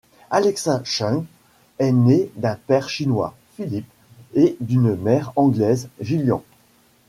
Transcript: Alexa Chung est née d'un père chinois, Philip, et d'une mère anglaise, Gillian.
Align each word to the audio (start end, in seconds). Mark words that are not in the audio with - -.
Alexa 0.31 0.81
Chung 0.83 1.25
est 1.77 1.91
née 1.91 2.31
d'un 2.35 2.55
père 2.55 2.89
chinois, 2.89 3.35
Philip, 3.55 3.85
et 4.33 4.57
d'une 4.59 4.95
mère 4.95 5.31
anglaise, 5.35 5.89
Gillian. 5.99 6.43